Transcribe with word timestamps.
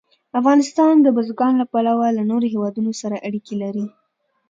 افغانستان 0.39 0.93
د 1.01 1.07
بزګان 1.15 1.53
له 1.61 1.65
پلوه 1.71 2.07
له 2.17 2.23
نورو 2.31 2.45
هېوادونو 2.53 2.91
سره 3.01 3.21
اړیکې 3.27 3.55
لري. 3.63 3.85